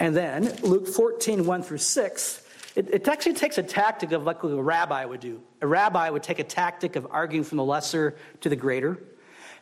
[0.00, 2.40] And then Luke 14, 1 through 6.
[2.74, 5.40] It, it actually takes a tactic of like a rabbi would do.
[5.60, 8.98] A rabbi would take a tactic of arguing from the lesser to the greater.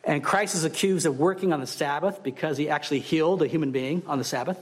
[0.03, 3.71] And Christ is accused of working on the Sabbath because he actually healed a human
[3.71, 4.57] being on the Sabbath.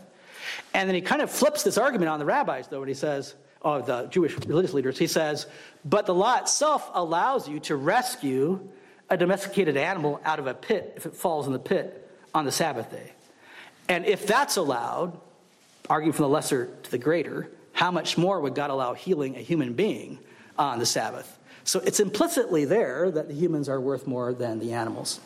[0.73, 3.33] And then he kind of flips this argument on the rabbis, though, when he says,
[3.61, 5.45] or the Jewish religious leaders, he says,
[5.85, 8.69] but the law itself allows you to rescue
[9.09, 12.51] a domesticated animal out of a pit if it falls in the pit on the
[12.51, 13.11] Sabbath day.
[13.89, 15.19] And if that's allowed,
[15.89, 19.39] arguing from the lesser to the greater, how much more would God allow healing a
[19.39, 20.19] human being
[20.57, 21.37] on the Sabbath?
[21.63, 25.19] So it's implicitly there that the humans are worth more than the animals.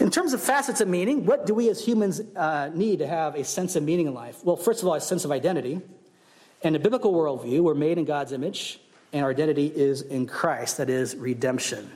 [0.00, 3.34] In terms of facets of meaning, what do we as humans uh, need to have
[3.34, 4.44] a sense of meaning in life?
[4.44, 5.80] Well, first of all, a sense of identity.
[6.62, 8.80] In a biblical worldview, we're made in God's image,
[9.12, 11.90] and our identity is in Christ, that is, redemption.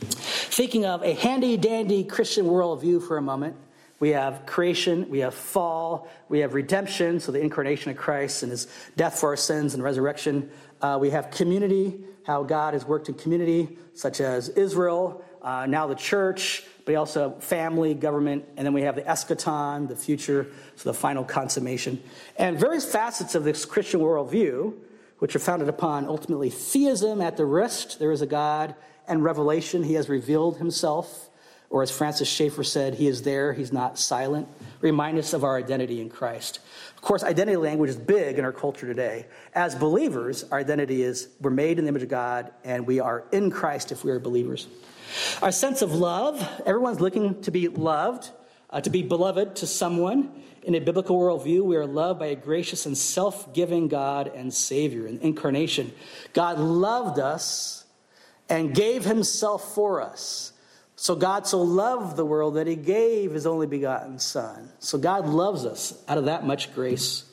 [0.00, 3.56] Thinking of a handy dandy Christian worldview for a moment,
[4.00, 8.50] we have creation, we have fall, we have redemption, so the incarnation of Christ and
[8.50, 8.66] his
[8.96, 10.50] death for our sins and resurrection.
[10.82, 15.86] Uh, we have community, how God has worked in community, such as Israel, uh, now
[15.86, 20.90] the church, but also family, government, and then we have the eschaton, the future, so
[20.90, 22.02] the final consummation.
[22.36, 24.74] And various facets of this Christian worldview,
[25.18, 28.74] which are founded upon ultimately theism at the wrist, there is a God,
[29.06, 31.28] and revelation, he has revealed himself.
[31.72, 34.46] Or as Francis Schaeffer said, he is there, he's not silent.
[34.82, 36.58] Remind us of our identity in Christ.
[36.94, 39.24] Of course, identity language is big in our culture today.
[39.54, 43.24] As believers, our identity is we're made in the image of God and we are
[43.32, 44.68] in Christ if we are believers.
[45.40, 48.28] Our sense of love, everyone's looking to be loved,
[48.68, 50.30] uh, to be beloved to someone.
[50.64, 54.52] In a biblical worldview, we are loved by a gracious and self giving God and
[54.52, 55.06] Savior.
[55.06, 55.90] In incarnation,
[56.34, 57.86] God loved us
[58.50, 60.52] and gave himself for us.
[61.02, 64.68] So God so loved the world that he gave his only begotten Son.
[64.78, 67.24] So God loves us out of that much grace.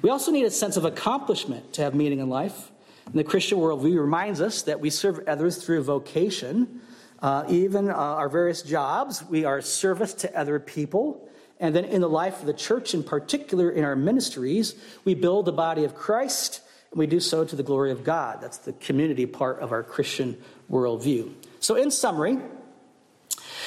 [0.00, 2.70] We also need a sense of accomplishment to have meaning in life.
[3.04, 6.82] And the Christian worldview reminds us that we serve others through vocation,
[7.20, 9.24] uh, even uh, our various jobs.
[9.24, 11.28] We are service to other people.
[11.58, 15.46] And then in the life of the church, in particular in our ministries, we build
[15.46, 16.60] the body of Christ,
[16.92, 18.40] and we do so to the glory of God.
[18.40, 21.34] That's the community part of our Christian worldview.
[21.58, 22.38] So, in summary,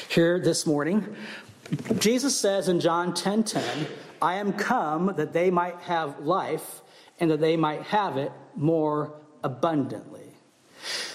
[0.09, 1.15] here this morning.
[1.99, 3.87] Jesus says in John 10:10, 10, 10,
[4.19, 6.81] "I am come that they might have life
[7.19, 10.33] and that they might have it more abundantly."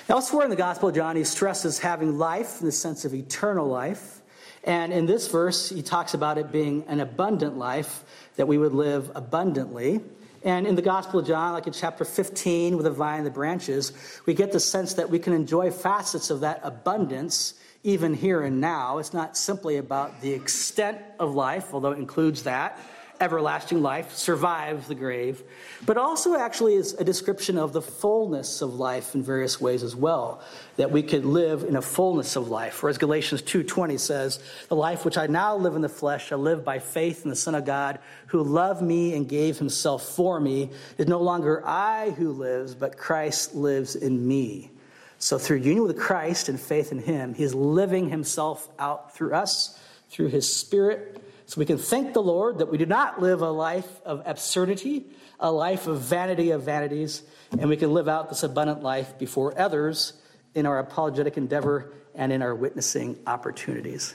[0.09, 3.67] Elsewhere in the Gospel of John, he stresses having life in the sense of eternal
[3.67, 4.23] life.
[4.63, 8.05] And in this verse, he talks about it being an abundant life,
[8.37, 10.03] that we would live abundantly.
[10.45, 13.31] And in the Gospel of John, like in chapter 15 with the vine and the
[13.31, 13.93] branches,
[14.25, 17.55] we get the sense that we can enjoy facets of that abundance
[17.85, 18.99] even here and now.
[18.99, 22.79] It's not simply about the extent of life, although it includes that
[23.21, 25.43] everlasting life, survives the grave,
[25.87, 29.95] but also actually is a description of the fullness of life in various ways as
[29.95, 30.43] well,
[30.77, 32.83] that we could live in a fullness of life.
[32.83, 36.37] Or as Galatians 2:20 says, "The life which I now live in the flesh, I
[36.37, 40.41] live by faith in the Son of God, who loved me and gave himself for
[40.41, 40.71] me.
[40.99, 44.74] Is no longer I who lives, but Christ lives in me."
[45.25, 49.33] So through union with Christ and faith in him, he is living himself out through
[49.33, 53.41] us, through his spirit so we can thank the Lord that we do not live
[53.41, 55.07] a life of absurdity,
[55.41, 57.23] a life of vanity of vanities,
[57.53, 60.13] and we can live out this abundant life before others
[60.55, 64.15] in our apologetic endeavor and in our witnessing opportunities.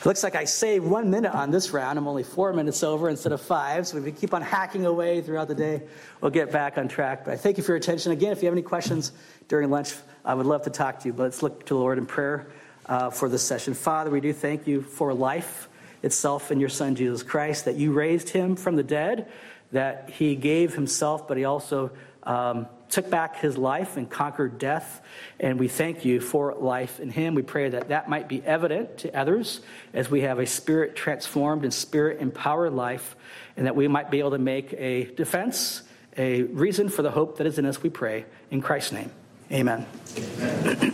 [0.00, 1.98] It looks like I saved one minute on this round.
[1.98, 3.86] I'm only four minutes over instead of five.
[3.86, 5.82] So if we keep on hacking away throughout the day,
[6.20, 7.24] we'll get back on track.
[7.24, 8.12] But I thank you for your attention.
[8.12, 9.12] Again, if you have any questions
[9.48, 9.94] during lunch,
[10.24, 11.12] I would love to talk to you.
[11.12, 12.46] But let's look to the Lord in prayer
[12.86, 13.74] uh, for this session.
[13.74, 15.68] Father, we do thank you for life
[16.02, 19.30] itself in your Son, Jesus Christ, that you raised him from the dead,
[19.72, 21.90] that he gave himself, but he also
[22.22, 25.02] um, took back his life and conquered death.
[25.38, 27.34] And we thank you for life in him.
[27.34, 29.60] We pray that that might be evident to others
[29.92, 33.16] as we have a spirit transformed and spirit empowered life,
[33.56, 35.82] and that we might be able to make a defense,
[36.16, 38.24] a reason for the hope that is in us, we pray.
[38.50, 39.10] In Christ's name,
[39.52, 39.86] amen.
[40.16, 40.92] amen.